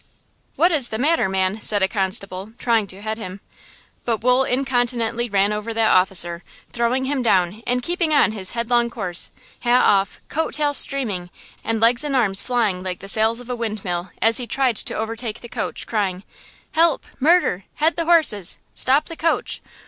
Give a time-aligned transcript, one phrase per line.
[0.55, 3.39] "What is the matter, man?" said a constable, trying to head him.
[4.03, 6.43] But Wool incontinently ran over that officer,
[6.73, 9.29] throwing him down and keeping on his headlong course,
[9.59, 11.29] hat off, coat tail streaming
[11.63, 14.95] and legs and arms flying like the sails of a windmill, as he tried to
[14.97, 16.23] overtake the coach, crying:
[16.71, 17.05] "Help!
[17.19, 17.65] murder!
[17.75, 18.57] head the horses!
[18.73, 19.61] Stop the coach!